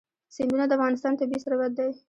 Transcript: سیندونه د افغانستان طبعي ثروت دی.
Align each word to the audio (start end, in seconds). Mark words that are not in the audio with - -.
سیندونه 0.35 0.65
د 0.67 0.71
افغانستان 0.77 1.13
طبعي 1.19 1.39
ثروت 1.43 1.71
دی. 1.77 1.89